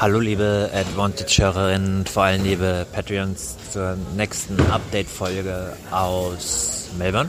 Hallo 0.00 0.18
liebe 0.18 0.70
Advantage-Hörerinnen, 0.72 2.06
vor 2.06 2.22
allem 2.22 2.42
liebe 2.42 2.86
Patreons 2.90 3.56
zur 3.70 3.98
nächsten 4.16 4.58
Update-Folge 4.58 5.74
aus 5.90 6.88
Melbourne. 6.96 7.28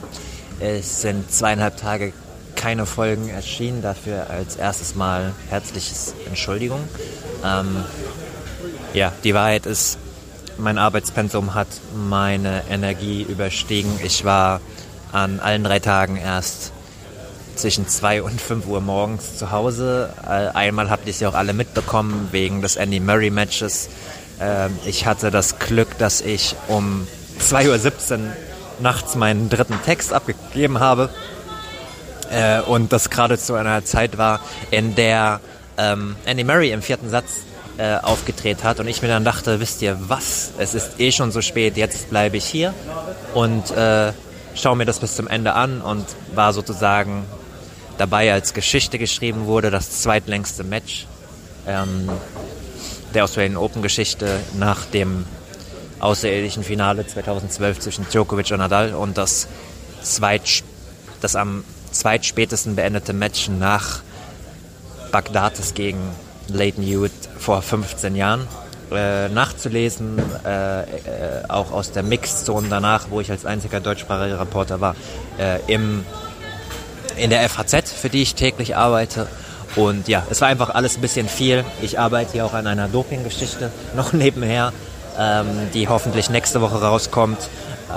Es 0.62 1.02
sind 1.02 1.30
zweieinhalb 1.30 1.76
Tage 1.76 2.14
keine 2.56 2.86
Folgen 2.86 3.28
erschienen, 3.28 3.82
dafür 3.82 4.30
als 4.30 4.56
erstes 4.56 4.96
Mal 4.96 5.34
herzliches 5.50 6.16
Entschuldigung. 6.28 6.88
Ähm, 7.44 7.84
ja, 8.94 9.12
die 9.26 9.34
Wahrheit 9.34 9.66
ist, 9.66 9.98
mein 10.58 10.78
Arbeitspensum 10.78 11.54
hat 11.54 11.68
meine 11.94 12.64
Energie 12.70 13.24
überstiegen. 13.24 14.00
Ich 14.02 14.24
war 14.24 14.62
an 15.12 15.42
allen 15.42 15.66
drei 15.66 15.80
Tagen 15.80 16.16
erst 16.16 16.72
zwischen 17.62 17.88
2 17.88 18.24
und 18.24 18.42
5 18.42 18.66
Uhr 18.68 18.82
morgens 18.82 19.38
zu 19.38 19.52
Hause. 19.52 20.10
Äh, 20.24 20.58
einmal 20.58 20.90
habt 20.90 21.06
ihr 21.06 21.12
es 21.12 21.20
ja 21.20 21.30
auch 21.30 21.36
alle 21.36 21.54
mitbekommen 21.54 22.30
wegen 22.32 22.62
des 22.62 22.76
Andy 22.76 23.00
Murray 23.00 23.30
Matches. 23.30 23.88
Ähm, 24.40 24.78
ich 24.86 25.06
hatte 25.06 25.30
das 25.30 25.60
Glück, 25.60 25.96
dass 26.00 26.22
ich 26.22 26.56
um 26.68 27.08
2.17 27.40 28.14
Uhr 28.14 28.20
nachts 28.80 29.16
meinen 29.16 29.50
dritten 29.50 29.80
Text 29.86 30.12
abgegeben 30.12 30.80
habe. 30.80 31.10
Äh, 32.32 32.62
und 32.62 32.92
das 32.92 33.12
gerade 33.12 33.38
zu 33.38 33.54
einer 33.54 33.86
Zeit 33.86 34.18
war, 34.18 34.40
in 34.72 34.96
der 34.96 35.40
ähm, 35.78 36.16
Andy 36.26 36.44
Murray 36.44 36.72
im 36.72 36.82
vierten 36.82 37.10
Satz 37.10 37.42
äh, 37.78 37.98
aufgedreht 37.98 38.64
hat 38.64 38.80
und 38.80 38.88
ich 38.88 39.04
mir 39.04 39.08
dann 39.08 39.24
dachte, 39.24 39.60
wisst 39.60 39.84
ihr 39.84 39.98
was, 40.08 40.52
es 40.58 40.74
ist 40.74 41.00
eh 41.00 41.12
schon 41.12 41.32
so 41.32 41.42
spät, 41.42 41.78
jetzt 41.78 42.10
bleibe 42.10 42.38
ich 42.38 42.46
hier 42.46 42.74
und 43.34 43.72
äh, 43.72 44.14
schaue 44.56 44.76
mir 44.76 44.86
das 44.86 45.00
bis 45.00 45.16
zum 45.16 45.28
Ende 45.28 45.54
an 45.54 45.82
und 45.82 46.06
war 46.36 46.54
sozusagen 46.54 47.26
dabei, 47.98 48.34
als 48.34 48.54
Geschichte 48.54 48.98
geschrieben 48.98 49.46
wurde, 49.46 49.72
das 49.72 50.02
zweitlängste 50.02 50.64
Match 50.64 51.08
ähm, 51.68 52.10
der 53.14 53.24
Australian 53.26 53.58
Open 53.58 53.82
Geschichte 53.82 54.40
nach 54.58 54.86
dem 54.86 55.26
außerirdischen 56.00 56.64
Finale 56.64 57.06
2012 57.06 57.80
zwischen 57.80 58.06
Djokovic 58.10 58.52
und 58.52 58.58
Nadal 58.58 58.94
und 58.96 59.18
das, 59.18 59.48
das 61.22 61.36
am 61.36 61.64
zweitspätesten 61.92 62.76
beendete 62.76 63.14
Match 63.14 63.50
nach 63.50 64.02
Bagdatis 65.12 65.74
gegen 65.74 66.00
Leighton 66.48 66.84
Hewitt 66.84 67.12
vor 67.38 67.62
15 67.62 68.16
Jahren. 68.16 68.48
Äh, 68.92 69.30
nachzulesen, 69.30 70.22
äh, 70.46 70.82
äh, 70.82 70.86
auch 71.48 71.72
aus 71.72 71.94
der 71.94 72.04
Mixzone 72.04 72.68
danach, 72.70 73.10
wo 73.10 73.22
ich 73.22 73.32
als 73.32 73.46
einziger 73.46 73.80
deutschsprachiger 73.80 74.42
Reporter 74.42 74.82
war, 74.82 74.98
äh, 75.38 75.60
im 75.68 76.04
in 77.22 77.30
der 77.30 77.48
FHZ, 77.48 77.90
für 77.90 78.10
die 78.10 78.24
ich 78.24 78.36
täglich 78.36 78.76
arbeite. 78.76 79.28
Und 79.76 80.08
ja, 80.08 80.24
es 80.30 80.42
war 80.42 80.48
einfach 80.48 80.70
alles 80.70 80.98
ein 80.98 81.02
bisschen 81.02 81.30
viel. 81.30 81.64
Ich 81.82 82.00
arbeite 82.00 82.34
hier 82.34 82.46
auch 82.46 82.54
an 82.54 82.68
einer 82.68 82.88
Doping-Geschichte 82.88 83.72
noch 83.96 84.12
nebenher, 84.12 84.74
ähm, 85.18 85.48
die 85.74 85.88
hoffentlich 85.88 86.30
nächste 86.30 86.62
Woche 86.62 86.82
rauskommt. 86.82 87.38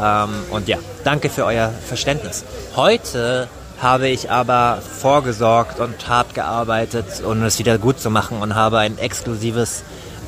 Ähm, 0.00 0.30
und 0.50 0.69
ja, 0.69 0.78
danke 1.05 1.30
für 1.30 1.45
euer 1.45 1.72
Verständnis. 1.86 2.45
Heute 2.77 3.48
habe 3.80 4.08
ich 4.08 4.30
aber 4.30 4.80
vorgesorgt 4.80 5.80
und 5.80 6.08
hart 6.08 6.35
gearbeitet, 6.35 7.23
um 7.24 7.42
es 7.42 7.58
wieder 7.58 7.79
gut 7.79 7.98
zu 7.98 8.11
machen 8.11 8.41
und 8.41 8.55
habe 8.55 8.79
ein 8.79 8.98
exklusives, 8.98 9.83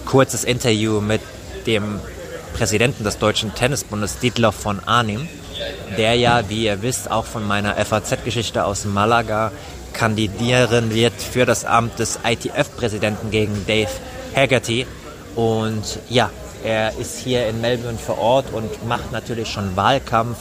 kurzes 0.05 0.45
Interview 0.45 1.01
mit 1.01 1.21
dem 1.67 2.01
Präsidenten 2.55 3.05
des 3.05 3.19
Deutschen 3.19 3.55
Tennisbundes, 3.55 4.19
Dietloff 4.19 4.55
von 4.55 4.81
Arnim, 4.87 5.29
der 5.97 6.15
ja, 6.15 6.49
wie 6.49 6.65
ihr 6.65 6.83
wisst, 6.83 7.11
auch 7.11 7.25
von 7.25 7.47
meiner 7.47 7.75
FAZ-Geschichte 7.75 8.65
aus 8.65 8.85
Malaga 8.85 9.53
kandidieren 9.93 10.93
wird 10.95 11.15
für 11.15 11.47
das 11.47 11.65
Amt 11.65 11.99
des 11.99 12.19
ITF-Präsidenten 12.25 13.31
gegen 13.31 13.65
Dave 13.67 13.91
Haggerty. 14.35 14.87
Und 15.35 15.99
ja, 16.09 16.31
er 16.65 16.97
ist 16.99 17.19
hier 17.19 17.49
in 17.49 17.61
Melbourne 17.61 17.99
vor 17.99 18.19
Ort 18.19 18.53
und 18.53 18.87
macht 18.87 19.13
natürlich 19.13 19.49
schon 19.49 19.77
Wahlkampf 19.77 20.39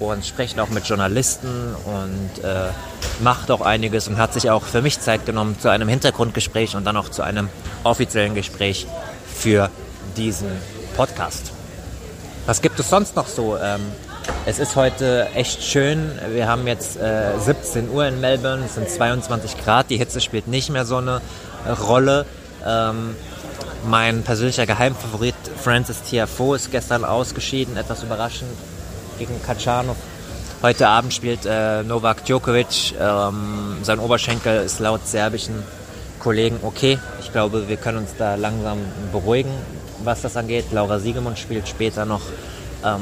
und 0.00 0.24
spricht 0.24 0.58
auch 0.58 0.68
mit 0.68 0.86
Journalisten 0.86 1.74
und 1.84 2.44
äh, 2.44 2.68
macht 3.20 3.50
auch 3.50 3.60
einiges 3.60 4.08
und 4.08 4.18
hat 4.18 4.32
sich 4.32 4.50
auch 4.50 4.62
für 4.62 4.82
mich 4.82 5.00
Zeit 5.00 5.24
genommen 5.26 5.58
zu 5.58 5.68
einem 5.68 5.88
Hintergrundgespräch 5.88 6.76
und 6.76 6.84
dann 6.84 6.96
auch 6.96 7.08
zu 7.08 7.22
einem 7.22 7.48
offiziellen 7.84 8.34
Gespräch 8.34 8.86
für 9.34 9.70
diesen 10.16 10.48
Podcast. 10.96 11.52
Was 12.46 12.62
gibt 12.62 12.78
es 12.78 12.90
sonst 12.90 13.16
noch 13.16 13.26
so? 13.26 13.56
Ähm, 13.56 13.80
es 14.46 14.58
ist 14.58 14.76
heute 14.76 15.28
echt 15.34 15.62
schön. 15.62 16.10
Wir 16.30 16.46
haben 16.48 16.66
jetzt 16.66 16.96
äh, 16.96 17.38
17 17.38 17.90
Uhr 17.90 18.06
in 18.06 18.20
Melbourne, 18.20 18.64
es 18.64 18.76
sind 18.76 18.88
22 18.88 19.62
Grad. 19.62 19.90
Die 19.90 19.96
Hitze 19.96 20.20
spielt 20.20 20.46
nicht 20.48 20.70
mehr 20.70 20.84
so 20.84 20.96
eine 20.96 21.20
äh, 21.66 21.70
Rolle. 21.70 22.26
Ähm, 22.64 23.16
mein 23.88 24.22
persönlicher 24.22 24.66
Geheimfavorit 24.66 25.34
Francis 25.62 26.02
Tiafoe 26.02 26.56
ist 26.56 26.70
gestern 26.70 27.04
ausgeschieden, 27.04 27.76
etwas 27.76 28.02
überraschend 28.02 28.50
gegen 29.18 29.40
Kachanov. 29.42 29.96
Heute 30.62 30.88
Abend 30.88 31.12
spielt 31.12 31.44
äh, 31.44 31.82
Novak 31.82 32.24
Djokovic. 32.24 32.94
Ähm, 33.00 33.78
sein 33.82 33.98
Oberschenkel 33.98 34.62
ist 34.64 34.80
laut 34.80 35.06
serbischen 35.06 35.62
Kollegen 36.18 36.58
okay. 36.62 36.98
Ich 37.20 37.32
glaube, 37.32 37.68
wir 37.68 37.76
können 37.76 37.98
uns 37.98 38.10
da 38.16 38.36
langsam 38.36 38.78
beruhigen, 39.12 39.52
was 40.02 40.22
das 40.22 40.36
angeht. 40.36 40.66
Laura 40.72 40.98
Siegemund 40.98 41.38
spielt 41.38 41.68
später 41.68 42.04
noch 42.04 42.22
ähm, 42.86 43.00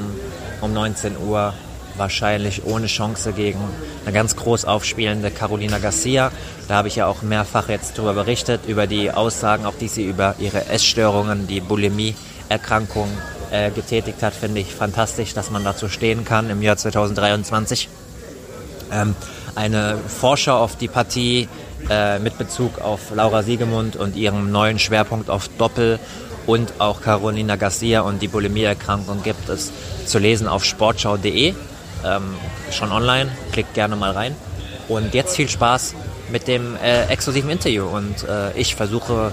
um 0.60 0.72
19 0.72 1.16
Uhr 1.18 1.54
wahrscheinlich 1.96 2.64
ohne 2.64 2.86
Chance 2.86 3.32
gegen 3.32 3.60
eine 4.04 4.12
ganz 4.12 4.34
groß 4.36 4.64
aufspielende 4.64 5.30
Carolina 5.30 5.78
Garcia. 5.78 6.32
Da 6.66 6.74
habe 6.74 6.88
ich 6.88 6.96
ja 6.96 7.06
auch 7.06 7.22
mehrfach 7.22 7.68
jetzt 7.68 7.98
darüber 7.98 8.14
berichtet, 8.14 8.62
über 8.66 8.86
die 8.86 9.10
Aussagen, 9.10 9.64
auch 9.64 9.74
die 9.78 9.88
sie 9.88 10.04
über 10.04 10.34
ihre 10.38 10.66
Essstörungen, 10.66 11.46
die 11.46 11.60
Bulimie-Erkrankung 11.60 13.08
äh, 13.50 13.70
getätigt 13.70 14.22
hat, 14.22 14.34
finde 14.34 14.60
ich 14.60 14.74
fantastisch, 14.74 15.34
dass 15.34 15.50
man 15.50 15.62
dazu 15.62 15.88
stehen 15.88 16.24
kann 16.24 16.50
im 16.50 16.62
Jahr 16.62 16.76
2023. 16.76 17.88
Ähm, 18.90 19.14
eine 19.54 19.98
Vorschau 20.08 20.58
auf 20.58 20.76
die 20.76 20.88
Partie 20.88 21.48
äh, 21.88 22.18
mit 22.18 22.38
Bezug 22.38 22.80
auf 22.80 23.14
Laura 23.14 23.42
Siegemund 23.42 23.94
und 23.94 24.16
ihrem 24.16 24.50
neuen 24.50 24.78
Schwerpunkt 24.78 25.30
auf 25.30 25.48
Doppel 25.58 26.00
und 26.46 26.74
auch 26.78 27.00
Carolina 27.00 27.56
Garcia 27.56 28.02
und 28.02 28.20
die 28.20 28.28
Bulimie-Erkrankung 28.28 29.22
gibt 29.22 29.48
es 29.48 29.72
zu 30.06 30.18
lesen 30.18 30.46
auf 30.46 30.64
sportschau.de, 30.64 31.54
ähm, 32.04 32.34
schon 32.70 32.92
online, 32.92 33.30
klickt 33.52 33.74
gerne 33.74 33.96
mal 33.96 34.12
rein. 34.12 34.36
Und 34.88 35.14
jetzt 35.14 35.36
viel 35.36 35.48
Spaß 35.48 35.94
mit 36.30 36.46
dem 36.46 36.76
äh, 36.76 37.06
exklusiven 37.06 37.50
Interview 37.50 37.86
und 37.86 38.28
äh, 38.28 38.52
ich 38.58 38.74
versuche 38.74 39.32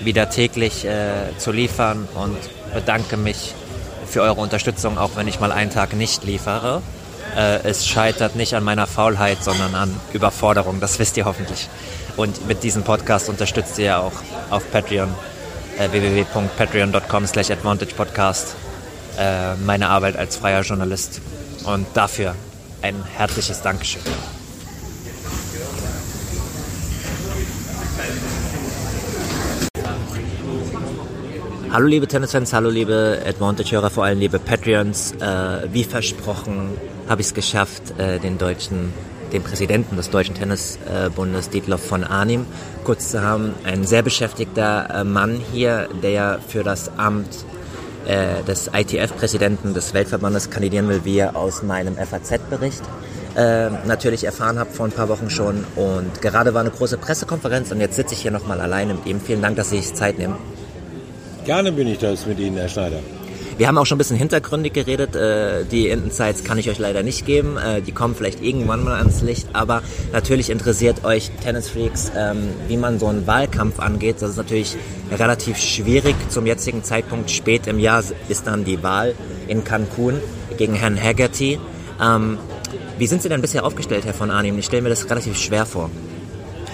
wieder 0.00 0.28
täglich 0.28 0.84
äh, 0.84 1.36
zu 1.38 1.52
liefern 1.52 2.06
und 2.14 2.36
bedanke 2.74 3.16
mich 3.16 3.54
für 4.06 4.22
eure 4.22 4.40
Unterstützung, 4.40 4.98
auch 4.98 5.12
wenn 5.16 5.28
ich 5.28 5.40
mal 5.40 5.52
einen 5.52 5.70
Tag 5.70 5.94
nicht 5.94 6.24
liefere. 6.24 6.82
Äh, 7.36 7.60
es 7.64 7.86
scheitert 7.86 8.36
nicht 8.36 8.54
an 8.54 8.64
meiner 8.64 8.86
Faulheit, 8.86 9.42
sondern 9.42 9.74
an 9.74 9.98
Überforderung, 10.12 10.80
das 10.80 10.98
wisst 10.98 11.16
ihr 11.16 11.24
hoffentlich. 11.24 11.68
Und 12.16 12.46
mit 12.46 12.62
diesem 12.62 12.84
Podcast 12.84 13.28
unterstützt 13.28 13.78
ihr 13.78 13.86
ja 13.86 13.98
auch 13.98 14.12
auf 14.50 14.70
Patreon 14.70 15.08
äh, 15.78 15.90
www.patreon.com 15.90 17.26
slash 17.26 17.50
advantagepodcast 17.50 18.54
äh, 19.18 19.54
meine 19.56 19.88
Arbeit 19.88 20.16
als 20.16 20.36
freier 20.36 20.62
Journalist. 20.62 21.20
Und 21.64 21.86
dafür 21.94 22.34
ein 22.82 23.02
herzliches 23.16 23.62
Dankeschön. 23.62 24.02
Hallo 31.70 31.88
liebe 31.88 32.06
Tennisfans, 32.06 32.52
hallo 32.52 32.70
liebe 32.70 33.20
Advantage-Hörer, 33.26 33.90
vor 33.90 34.04
allem 34.04 34.20
liebe 34.20 34.38
Patreons. 34.38 35.12
Äh, 35.12 35.72
wie 35.72 35.82
versprochen 35.82 36.70
habe 37.08 37.20
ich 37.20 37.28
es 37.28 37.34
geschafft, 37.34 37.98
äh, 37.98 38.20
den 38.20 38.38
deutschen 38.38 38.92
den 39.34 39.42
Präsidenten 39.42 39.96
des 39.96 40.08
Deutschen 40.10 40.34
Tennisbundes, 40.34 41.50
Dietloff 41.50 41.84
von 41.84 42.04
Arnim, 42.04 42.46
kurz 42.84 43.10
zu 43.10 43.22
haben. 43.22 43.54
Ein 43.64 43.84
sehr 43.84 44.02
beschäftigter 44.02 44.88
äh, 44.90 45.04
Mann 45.04 45.40
hier, 45.52 45.88
der 46.02 46.38
für 46.46 46.62
das 46.62 46.90
Amt 46.96 47.44
äh, 48.06 48.42
des 48.44 48.70
ITF-Präsidenten 48.72 49.74
des 49.74 49.92
Weltverbandes 49.92 50.50
kandidieren 50.50 50.88
will, 50.88 51.04
wie 51.04 51.16
ihr 51.16 51.36
aus 51.36 51.62
meinem 51.62 51.96
FAZ-Bericht 51.96 52.82
äh, 53.36 53.70
natürlich 53.86 54.24
erfahren 54.24 54.58
habt 54.58 54.74
vor 54.74 54.86
ein 54.86 54.92
paar 54.92 55.08
Wochen 55.08 55.28
schon. 55.28 55.64
Und 55.74 56.22
gerade 56.22 56.54
war 56.54 56.60
eine 56.60 56.70
große 56.70 56.96
Pressekonferenz 56.96 57.72
und 57.72 57.80
jetzt 57.80 57.96
sitze 57.96 58.14
ich 58.14 58.22
hier 58.22 58.30
nochmal 58.30 58.60
alleine 58.60 58.94
mit 58.94 59.06
ihm. 59.06 59.20
Vielen 59.20 59.42
Dank, 59.42 59.56
dass 59.56 59.70
Sie 59.70 59.78
sich 59.78 59.94
Zeit 59.94 60.18
nehmen. 60.18 60.36
Gerne 61.44 61.72
bin 61.72 61.88
ich 61.88 61.98
das 61.98 62.24
mit 62.24 62.38
Ihnen, 62.38 62.56
Herr 62.56 62.68
Schneider. 62.68 63.00
Wir 63.56 63.68
haben 63.68 63.78
auch 63.78 63.86
schon 63.86 63.96
ein 63.96 63.98
bisschen 63.98 64.16
hintergründig 64.16 64.72
geredet. 64.72 65.14
Äh, 65.14 65.64
die 65.64 65.88
Insights 65.88 66.42
kann 66.42 66.58
ich 66.58 66.68
euch 66.68 66.78
leider 66.78 67.04
nicht 67.04 67.24
geben. 67.24 67.56
Äh, 67.56 67.82
die 67.82 67.92
kommen 67.92 68.16
vielleicht 68.16 68.42
irgendwann 68.42 68.82
mal 68.82 68.94
ans 68.94 69.22
Licht. 69.22 69.46
Aber 69.52 69.82
natürlich 70.12 70.50
interessiert 70.50 71.04
euch 71.04 71.30
Tennisfreaks, 71.42 72.10
ähm, 72.16 72.48
wie 72.66 72.76
man 72.76 72.98
so 72.98 73.06
einen 73.06 73.28
Wahlkampf 73.28 73.78
angeht. 73.78 74.16
Das 74.20 74.30
ist 74.30 74.36
natürlich 74.38 74.76
relativ 75.12 75.56
schwierig. 75.58 76.16
Zum 76.30 76.46
jetzigen 76.46 76.82
Zeitpunkt 76.82 77.30
spät 77.30 77.68
im 77.68 77.78
Jahr 77.78 78.02
ist 78.28 78.46
dann 78.48 78.64
die 78.64 78.82
Wahl 78.82 79.14
in 79.46 79.62
Cancun 79.62 80.20
gegen 80.58 80.74
Herrn 80.74 81.00
Haggerty. 81.00 81.60
Ähm, 82.02 82.38
wie 82.98 83.06
sind 83.06 83.22
Sie 83.22 83.28
denn 83.28 83.40
bisher 83.40 83.64
aufgestellt, 83.64 84.04
Herr 84.04 84.14
von 84.14 84.32
Arnim? 84.32 84.58
Ich 84.58 84.66
stelle 84.66 84.82
mir 84.82 84.88
das 84.88 85.08
relativ 85.08 85.38
schwer 85.38 85.64
vor. 85.64 85.90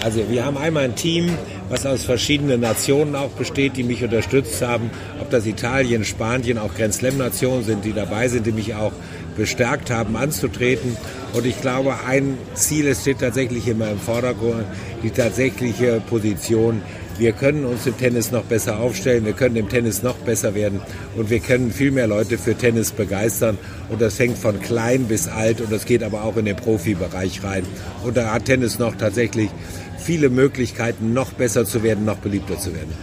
Also 0.03 0.31
wir 0.31 0.47
haben 0.47 0.57
einmal 0.57 0.85
ein 0.85 0.97
Team, 0.97 1.31
was 1.69 1.85
aus 1.85 2.05
verschiedenen 2.05 2.61
Nationen 2.61 3.15
auch 3.15 3.31
besteht, 3.31 3.77
die 3.77 3.83
mich 3.83 4.03
unterstützt 4.03 4.63
haben. 4.63 4.91
Ob 5.21 5.29
das 5.31 5.47
Italien, 5.47 6.05
Spanien, 6.05 6.57
auch 6.57 6.75
Grand 6.75 6.95
Slam-Nationen 6.95 7.65
sind, 7.65 7.85
die 7.85 7.93
dabei 7.93 8.29
sind, 8.29 8.47
die 8.47 8.53
mich 8.53 8.75
auch 8.75 8.93
bestärkt 9.37 9.91
haben, 9.91 10.17
anzutreten. 10.17 10.97
Und 11.35 11.45
ich 11.45 11.61
glaube, 11.61 11.95
ein 12.07 12.39
Ziel 12.55 12.95
steht 12.95 13.21
tatsächlich 13.21 13.69
immer 13.69 13.91
im 13.91 13.99
Vordergrund, 13.99 14.65
die 15.03 15.11
tatsächliche 15.11 16.01
Position. 16.09 16.81
Wir 17.21 17.33
können 17.33 17.67
uns 17.67 17.87
im 17.87 17.99
Tennis 17.99 18.33
noch 18.33 18.45
besser 18.45 18.79
aufstellen, 18.79 19.27
wir 19.27 19.35
können 19.35 19.55
im 19.57 19.69
Tennis 19.69 20.03
noch 20.03 20.15
besser 20.15 20.55
werden 20.55 20.81
und 21.17 21.29
wir 21.29 21.41
können 21.41 21.71
viel 21.71 21.91
mehr 21.91 22.07
Leute 22.07 22.39
für 22.39 22.55
Tennis 22.55 22.93
begeistern. 22.93 23.59
Und 23.91 24.01
das 24.01 24.15
fängt 24.15 24.39
von 24.39 24.59
klein 24.59 25.05
bis 25.05 25.29
alt 25.29 25.61
und 25.61 25.71
das 25.71 25.85
geht 25.85 26.03
aber 26.03 26.25
auch 26.25 26.39
in 26.39 26.47
den 26.47 26.57
Profibereich 26.57 27.45
rein. 27.45 27.65
Und 28.05 28.17
da 28.17 28.33
hat 28.33 28.47
Tennis 28.47 28.79
noch 28.79 28.97
tatsächlich 28.97 29.51
viele 29.99 30.31
Möglichkeiten, 30.31 31.13
noch 31.13 31.35
besser 31.35 31.67
zu 31.67 31.83
werden, 31.83 32.07
noch 32.07 32.17
beliebter 32.17 32.59
zu 32.59 32.75
werden. 32.75 32.95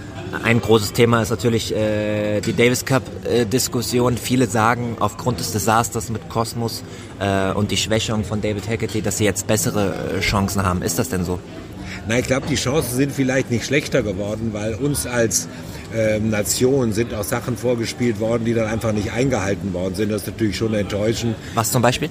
Ein 0.43 0.61
großes 0.61 0.93
Thema 0.93 1.21
ist 1.21 1.29
natürlich 1.29 1.75
äh, 1.75 2.41
die 2.41 2.53
Davis 2.53 2.85
Cup-Diskussion. 2.85 4.15
Äh, 4.15 4.17
Viele 4.17 4.47
sagen, 4.47 4.97
aufgrund 4.99 5.39
des 5.39 5.51
Desasters 5.51 6.09
mit 6.09 6.27
Kosmos 6.27 6.83
äh, 7.19 7.51
und 7.51 7.69
die 7.69 7.77
Schwächung 7.77 8.23
von 8.23 8.41
David 8.41 8.67
Hacketley, 8.67 9.03
dass 9.03 9.19
sie 9.19 9.25
jetzt 9.25 9.45
bessere 9.45 9.93
äh, 10.17 10.19
Chancen 10.21 10.63
haben. 10.63 10.81
Ist 10.81 10.97
das 10.97 11.09
denn 11.09 11.23
so? 11.23 11.39
Na, 12.07 12.17
ich 12.19 12.25
glaube, 12.25 12.47
die 12.47 12.55
Chancen 12.55 12.95
sind 12.95 13.11
vielleicht 13.11 13.51
nicht 13.51 13.65
schlechter 13.65 14.01
geworden, 14.01 14.49
weil 14.53 14.75
uns 14.75 15.05
als 15.05 15.47
ähm, 15.93 16.29
Nation 16.29 16.93
sind 16.93 17.13
auch 17.13 17.23
Sachen 17.23 17.57
vorgespielt 17.57 18.19
worden, 18.19 18.45
die 18.45 18.53
dann 18.53 18.67
einfach 18.67 18.93
nicht 18.93 19.11
eingehalten 19.11 19.73
worden 19.73 19.95
sind. 19.95 20.11
Das 20.11 20.21
ist 20.21 20.27
natürlich 20.27 20.55
schon 20.55 20.73
enttäuschend. 20.73 21.35
Was 21.53 21.71
zum 21.71 21.81
Beispiel? 21.81 22.09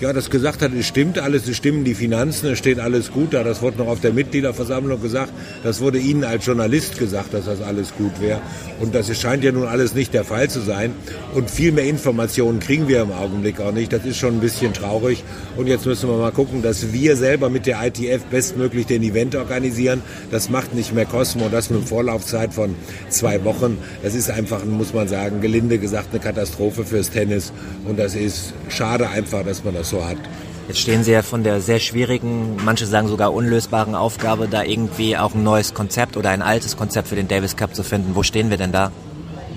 Ja, 0.00 0.12
das 0.12 0.28
gesagt 0.28 0.60
hat, 0.60 0.72
es 0.72 0.86
stimmt 0.86 1.18
alles, 1.18 1.46
es 1.46 1.56
stimmen 1.56 1.84
die 1.84 1.94
Finanzen, 1.94 2.48
es 2.48 2.58
steht 2.58 2.80
alles 2.80 3.12
gut 3.12 3.32
da. 3.32 3.44
Das 3.44 3.62
wurde 3.62 3.78
noch 3.78 3.86
auf 3.86 4.00
der 4.00 4.12
Mitgliederversammlung 4.12 5.00
gesagt. 5.00 5.32
Das 5.62 5.80
wurde 5.80 5.98
Ihnen 5.98 6.24
als 6.24 6.44
Journalist 6.44 6.98
gesagt, 6.98 7.32
dass 7.32 7.44
das 7.44 7.62
alles 7.62 7.94
gut 7.96 8.20
wäre. 8.20 8.40
Und 8.80 8.94
das 8.94 9.16
scheint 9.18 9.44
ja 9.44 9.52
nun 9.52 9.66
alles 9.66 9.94
nicht 9.94 10.12
der 10.12 10.24
Fall 10.24 10.50
zu 10.50 10.60
sein. 10.60 10.92
Und 11.34 11.48
viel 11.48 11.70
mehr 11.70 11.84
Informationen 11.84 12.58
kriegen 12.58 12.88
wir 12.88 13.02
im 13.02 13.12
Augenblick 13.12 13.60
auch 13.60 13.72
nicht. 13.72 13.92
Das 13.92 14.04
ist 14.04 14.18
schon 14.18 14.34
ein 14.34 14.40
bisschen 14.40 14.72
traurig. 14.72 15.22
Und 15.56 15.68
jetzt 15.68 15.86
müssen 15.86 16.08
wir 16.08 16.16
mal 16.16 16.32
gucken, 16.32 16.62
dass 16.62 16.92
wir 16.92 17.16
selber 17.16 17.48
mit 17.48 17.66
der 17.66 17.84
ITF 17.86 18.24
bestmöglich 18.24 18.86
den 18.86 19.02
Event 19.02 19.36
organisieren. 19.36 20.02
Das 20.32 20.50
macht 20.50 20.74
nicht 20.74 20.92
mehr 20.92 21.06
Cosmo. 21.06 21.48
Das 21.48 21.70
mit 21.70 21.78
einer 21.78 21.86
Vorlaufzeit 21.86 22.52
von 22.52 22.74
zwei 23.10 23.44
Wochen. 23.44 23.78
Das 24.02 24.14
ist 24.14 24.28
einfach, 24.28 24.64
muss 24.64 24.92
man 24.92 25.06
sagen, 25.06 25.40
gelinde 25.40 25.78
gesagt, 25.78 26.08
eine 26.10 26.20
Katastrophe 26.20 26.84
fürs 26.84 27.10
Tennis. 27.10 27.52
Und 27.84 27.98
das 27.98 28.16
ist 28.16 28.54
schade 28.68 29.08
einfach, 29.08 29.44
dass 29.44 29.62
man 29.62 29.74
das 29.74 29.83
so 29.84 30.04
hat. 30.04 30.18
Jetzt 30.66 30.80
stehen 30.80 31.04
Sie 31.04 31.12
ja 31.12 31.22
von 31.22 31.44
der 31.44 31.60
sehr 31.60 31.78
schwierigen, 31.78 32.56
manche 32.64 32.86
sagen 32.86 33.08
sogar 33.08 33.34
unlösbaren 33.34 33.94
Aufgabe, 33.94 34.48
da 34.48 34.62
irgendwie 34.62 35.16
auch 35.16 35.34
ein 35.34 35.42
neues 35.42 35.74
Konzept 35.74 36.16
oder 36.16 36.30
ein 36.30 36.40
altes 36.40 36.76
Konzept 36.76 37.08
für 37.08 37.16
den 37.16 37.28
Davis 37.28 37.56
Cup 37.56 37.74
zu 37.74 37.82
finden. 37.82 38.14
Wo 38.14 38.22
stehen 38.22 38.48
wir 38.48 38.56
denn 38.56 38.72
da? 38.72 38.90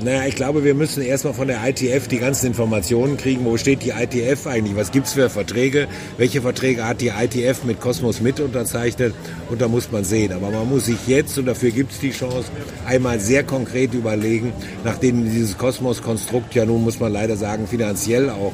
Naja, 0.03 0.27
ich 0.27 0.35
glaube, 0.35 0.63
wir 0.63 0.75
müssen 0.75 1.01
erstmal 1.01 1.33
von 1.33 1.47
der 1.47 1.67
ITF 1.67 2.07
die 2.07 2.19
ganzen 2.19 2.47
Informationen 2.47 3.17
kriegen. 3.17 3.43
Wo 3.45 3.57
steht 3.57 3.83
die 3.83 3.89
ITF 3.89 4.45
eigentlich? 4.45 4.75
Was 4.75 4.91
gibt 4.91 5.07
es 5.07 5.13
für 5.13 5.27
Verträge? 5.27 5.87
Welche 6.17 6.41
Verträge 6.41 6.85
hat 6.85 7.01
die 7.01 7.07
ITF 7.07 7.63
mit 7.63 7.81
Cosmos 7.81 8.21
mit 8.21 8.39
unterzeichnet? 8.39 9.15
Und 9.49 9.59
da 9.59 9.67
muss 9.67 9.91
man 9.91 10.03
sehen. 10.03 10.33
Aber 10.33 10.51
man 10.51 10.69
muss 10.69 10.85
sich 10.85 11.07
jetzt, 11.07 11.35
und 11.39 11.47
dafür 11.47 11.71
gibt 11.71 11.93
es 11.93 11.99
die 11.99 12.11
Chance, 12.11 12.51
einmal 12.85 13.19
sehr 13.19 13.43
konkret 13.43 13.95
überlegen, 13.95 14.53
nachdem 14.83 15.23
dieses 15.23 15.57
Kosmos-Konstrukt 15.57 16.53
ja 16.53 16.65
nun, 16.65 16.83
muss 16.83 16.99
man 16.99 17.11
leider 17.11 17.35
sagen, 17.35 17.65
finanziell 17.65 18.29
auch 18.29 18.51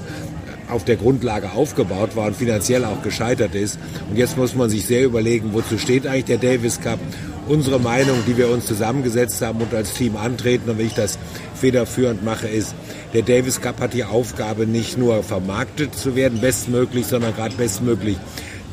auf 0.74 0.84
der 0.84 0.96
Grundlage 0.96 1.52
aufgebaut 1.52 2.16
war 2.16 2.28
und 2.28 2.36
finanziell 2.36 2.84
auch 2.84 3.02
gescheitert 3.02 3.56
ist. 3.56 3.80
Und 4.10 4.18
jetzt 4.18 4.38
muss 4.38 4.56
man 4.56 4.70
sich 4.70 4.86
sehr 4.86 5.06
überlegen, 5.06 5.54
wozu 5.54 5.78
steht 5.78 6.06
eigentlich 6.08 6.26
der 6.26 6.38
Davis 6.38 6.82
Cup. 6.82 7.00
Unsere 7.48 7.80
Meinung, 7.80 8.18
die 8.28 8.38
wir 8.38 8.50
uns 8.50 8.66
zusammengesetzt 8.66 9.42
haben 9.42 9.62
und 9.62 9.74
als 9.74 9.94
Team 9.94 10.16
antreten, 10.16 10.70
und 10.70 10.78
wenn 10.78 10.88
ich 10.88 10.94
das 10.94 11.20
federführend 11.56 12.24
mache, 12.24 12.48
ist, 12.48 12.74
der 13.14 13.22
Davis 13.22 13.62
Cup 13.62 13.80
hat 13.80 13.94
die 13.94 14.06
Aufgabe, 14.06 14.66
nicht 14.66 14.98
nur 14.98 15.24
vermarktet 15.24 15.94
zu 15.96 16.16
werden, 16.16 16.40
bestmöglich, 16.40 17.06
sondern 17.06 17.36
gerade 17.36 17.56
bestmöglich 17.56 18.18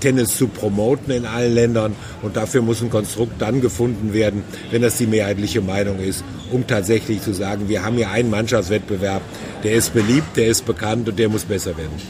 Tennis 0.00 0.37
zu 0.37 0.49
promoten 0.49 1.12
in 1.12 1.26
allen 1.26 1.55
Ländern. 1.55 1.94
Und 2.23 2.37
dafür 2.37 2.62
muss 2.62 2.82
ein 2.82 2.91
Konstrukt 2.91 3.41
dann 3.41 3.61
gefunden 3.61 4.12
werden, 4.12 4.43
wenn 4.70 4.82
das 4.82 4.99
die 4.99 5.06
mehrheitliche 5.06 5.61
Meinung 5.61 5.99
ist, 5.99 6.25
um 6.50 6.67
tatsächlich 6.67 7.23
zu 7.23 7.32
sagen, 7.32 7.69
wir 7.69 7.85
haben 7.85 7.97
hier 7.97 8.11
einen 8.11 8.31
Mannschaftswettbewerb, 8.31 9.23
der 9.62 9.73
ist 9.73 9.94
beliebt, 9.94 10.37
der 10.37 10.49
ist 10.49 10.67
bekannt 10.67 11.08
und 11.08 11.19
der 11.19 11.29
muss 11.29 11.44
besser 11.44 11.76
werden. 11.76 12.00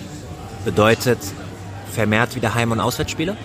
Bedeutet 0.65 1.19
vermehrt 1.93 2.37
wieder 2.37 2.55
Heim- 2.55 2.73
und 2.73 2.81
Auswärtsspiele? 2.81 3.37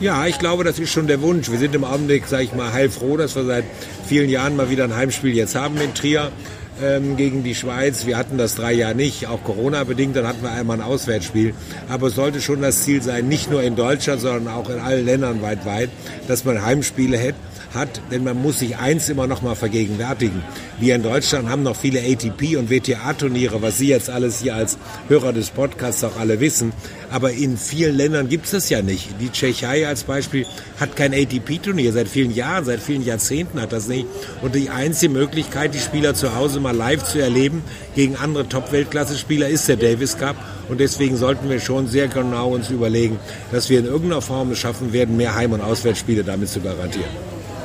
Ja, 0.00 0.26
ich 0.26 0.38
glaube, 0.38 0.64
das 0.64 0.78
ist 0.78 0.90
schon 0.90 1.06
der 1.06 1.22
Wunsch. 1.22 1.50
Wir 1.50 1.58
sind 1.58 1.74
im 1.74 1.84
Augenblick, 1.84 2.26
sage 2.26 2.44
ich 2.44 2.52
mal, 2.54 2.72
heilfroh, 2.72 3.16
dass 3.16 3.36
wir 3.36 3.44
seit 3.44 3.64
vielen 4.06 4.28
Jahren 4.28 4.56
mal 4.56 4.68
wieder 4.68 4.84
ein 4.84 4.96
Heimspiel 4.96 5.34
jetzt 5.34 5.54
haben 5.54 5.76
in 5.76 5.94
Trier 5.94 6.32
ähm, 6.80 7.16
gegen 7.16 7.42
die 7.42 7.54
Schweiz. 7.54 8.06
Wir 8.06 8.16
hatten 8.16 8.38
das 8.38 8.54
drei 8.54 8.72
Jahre 8.72 8.94
nicht, 8.94 9.26
auch 9.26 9.42
Corona-bedingt. 9.42 10.16
Dann 10.16 10.26
hatten 10.26 10.42
wir 10.42 10.52
einmal 10.52 10.78
ein 10.78 10.82
Auswärtsspiel. 10.82 11.54
Aber 11.88 12.06
es 12.08 12.14
sollte 12.14 12.40
schon 12.40 12.62
das 12.62 12.82
Ziel 12.82 13.02
sein, 13.02 13.28
nicht 13.28 13.50
nur 13.50 13.62
in 13.62 13.76
Deutschland, 13.76 14.20
sondern 14.20 14.54
auch 14.54 14.70
in 14.70 14.78
allen 14.78 15.04
Ländern 15.04 15.42
weit, 15.42 15.64
weit, 15.66 15.90
dass 16.28 16.44
man 16.44 16.64
Heimspiele 16.64 17.18
hat 17.18 17.34
hat, 17.74 18.00
denn 18.10 18.24
man 18.24 18.40
muss 18.40 18.58
sich 18.58 18.76
eins 18.76 19.08
immer 19.08 19.26
noch 19.26 19.42
mal 19.42 19.54
vergegenwärtigen. 19.54 20.42
Wir 20.78 20.94
in 20.94 21.02
Deutschland 21.02 21.48
haben 21.48 21.62
noch 21.62 21.76
viele 21.76 22.00
ATP 22.00 22.56
und 22.56 22.70
WTA-Turniere, 22.70 23.62
was 23.62 23.78
Sie 23.78 23.88
jetzt 23.88 24.10
alles 24.10 24.40
hier 24.40 24.54
als 24.54 24.78
Hörer 25.08 25.32
des 25.32 25.50
Podcasts 25.50 26.04
auch 26.04 26.16
alle 26.18 26.40
wissen. 26.40 26.72
Aber 27.10 27.32
in 27.32 27.56
vielen 27.56 27.96
Ländern 27.96 28.28
gibt 28.28 28.46
es 28.46 28.52
das 28.52 28.70
ja 28.70 28.82
nicht. 28.82 29.08
Die 29.20 29.30
Tschechei 29.30 29.86
als 29.86 30.04
Beispiel 30.04 30.46
hat 30.80 30.96
kein 30.96 31.12
ATP-Turnier 31.12 31.92
seit 31.92 32.08
vielen 32.08 32.34
Jahren, 32.34 32.64
seit 32.64 32.80
vielen 32.80 33.04
Jahrzehnten 33.04 33.60
hat 33.60 33.72
das 33.72 33.88
nicht. 33.88 34.06
Und 34.40 34.54
die 34.54 34.70
einzige 34.70 35.12
Möglichkeit, 35.12 35.74
die 35.74 35.78
Spieler 35.78 36.14
zu 36.14 36.34
Hause 36.34 36.60
mal 36.60 36.74
live 36.74 37.04
zu 37.04 37.18
erleben 37.20 37.62
gegen 37.94 38.16
andere 38.16 38.48
Top-Weltklasse-Spieler, 38.48 39.48
ist 39.48 39.68
der 39.68 39.76
Davis 39.76 40.16
Cup. 40.16 40.36
Und 40.68 40.80
deswegen 40.80 41.16
sollten 41.16 41.50
wir 41.50 41.60
schon 41.60 41.86
sehr 41.86 42.08
genau 42.08 42.54
uns 42.54 42.70
überlegen, 42.70 43.18
dass 43.50 43.68
wir 43.68 43.78
in 43.78 43.86
irgendeiner 43.86 44.22
Form 44.22 44.50
es 44.52 44.58
schaffen 44.58 44.92
werden, 44.92 45.16
mehr 45.16 45.34
Heim- 45.34 45.52
und 45.52 45.60
Auswärtsspiele 45.60 46.24
damit 46.24 46.48
zu 46.48 46.60
garantieren. 46.60 47.10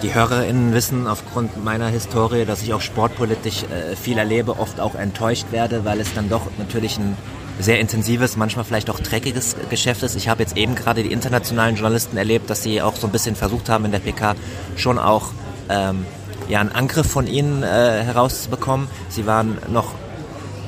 Die 0.03 0.13
HörerInnen 0.13 0.73
wissen 0.73 1.07
aufgrund 1.07 1.63
meiner 1.63 1.87
Historie, 1.87 2.45
dass 2.45 2.61
ich 2.61 2.71
auch 2.73 2.81
sportpolitisch 2.81 3.63
äh, 3.63 3.95
viel 3.95 4.19
erlebe, 4.19 4.59
oft 4.59 4.79
auch 4.79 4.93
enttäuscht 4.93 5.47
werde, 5.51 5.85
weil 5.85 5.99
es 5.99 6.13
dann 6.13 6.29
doch 6.29 6.43
natürlich 6.59 6.99
ein 6.99 7.17
sehr 7.59 7.79
intensives, 7.79 8.37
manchmal 8.37 8.63
vielleicht 8.63 8.91
auch 8.91 8.99
dreckiges 8.99 9.55
Geschäft 9.71 10.03
ist. 10.03 10.15
Ich 10.15 10.29
habe 10.29 10.43
jetzt 10.43 10.55
eben 10.55 10.75
gerade 10.75 11.01
die 11.01 11.11
internationalen 11.11 11.75
Journalisten 11.75 12.15
erlebt, 12.15 12.47
dass 12.51 12.61
sie 12.61 12.79
auch 12.81 12.95
so 12.95 13.07
ein 13.07 13.11
bisschen 13.11 13.35
versucht 13.35 13.69
haben 13.69 13.85
in 13.85 13.91
der 13.91 13.99
PK 13.99 14.35
schon 14.75 14.99
auch 14.99 15.31
ähm, 15.69 16.05
ja, 16.47 16.59
einen 16.59 16.71
Angriff 16.71 17.09
von 17.09 17.25
ihnen 17.25 17.63
äh, 17.63 17.65
herauszubekommen. 18.03 18.87
Sie 19.09 19.25
waren 19.25 19.57
noch 19.69 19.95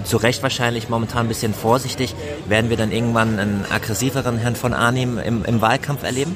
zu 0.05 0.17
Recht 0.17 0.41
wahrscheinlich 0.41 0.89
momentan 0.89 1.25
ein 1.25 1.27
bisschen 1.27 1.53
vorsichtig. 1.53 2.15
Werden 2.47 2.71
wir 2.71 2.77
dann 2.77 2.91
irgendwann 2.91 3.37
einen 3.37 3.65
aggressiveren 3.69 4.39
Herrn 4.39 4.55
von 4.55 4.73
Arnim 4.73 5.19
im, 5.19 5.45
im 5.45 5.61
Wahlkampf 5.61 6.01
erleben? 6.01 6.35